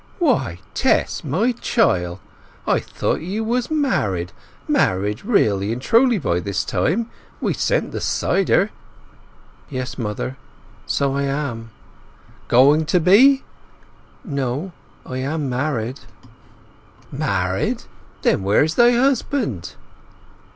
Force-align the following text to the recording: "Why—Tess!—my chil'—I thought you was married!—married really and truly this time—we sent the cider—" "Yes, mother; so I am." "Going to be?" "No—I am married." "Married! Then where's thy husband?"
"Why—Tess!—my 0.17 1.51
chil'—I 1.61 2.79
thought 2.79 3.21
you 3.21 3.43
was 3.43 3.69
married!—married 3.69 5.23
really 5.23 5.71
and 5.71 5.79
truly 5.79 6.39
this 6.39 6.65
time—we 6.65 7.53
sent 7.53 7.91
the 7.91 8.01
cider—" 8.01 8.71
"Yes, 9.69 9.99
mother; 9.99 10.37
so 10.87 11.15
I 11.15 11.21
am." 11.25 11.69
"Going 12.47 12.87
to 12.87 12.99
be?" 12.99 13.43
"No—I 14.25 15.19
am 15.19 15.47
married." 15.51 15.99
"Married! 17.11 17.83
Then 18.23 18.41
where's 18.41 18.73
thy 18.73 18.93
husband?" 18.93 19.75